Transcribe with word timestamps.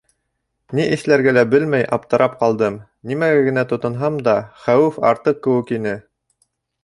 Ни 0.77 0.85
эшләргә 0.95 1.33
лә 1.37 1.41
белмәй 1.49 1.85
аптырап 1.97 2.39
ҡалдым, 2.39 2.79
нимәгә 3.11 3.43
генә 3.49 3.65
тотонһам 3.73 4.17
да, 4.29 4.35
хәүеф 4.65 4.97
артыр 5.11 5.37
кеүек 5.47 5.77
ине. 5.79 5.93